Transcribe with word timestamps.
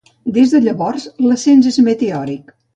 Des 0.37 0.55
de 0.55 0.61
llavors, 0.67 1.05
l'ascens 1.27 1.71
és 1.75 1.81
meteòric. 1.91 2.55